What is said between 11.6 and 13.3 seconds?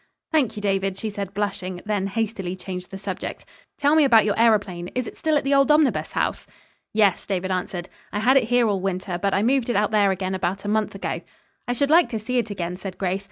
"I should like to see it again," said Grace.